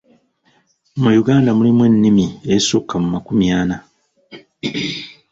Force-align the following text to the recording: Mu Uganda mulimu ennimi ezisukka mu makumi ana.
Mu 1.01 1.09
Uganda 1.21 1.49
mulimu 1.57 1.81
ennimi 1.89 2.25
ezisukka 2.55 2.93
mu 3.03 3.07
makumi 3.15 3.45
ana. 3.61 3.77